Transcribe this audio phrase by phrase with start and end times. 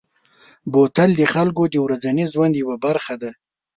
[0.71, 3.31] بوتل د خلکو د ورځني ژوند یوه برخه ده.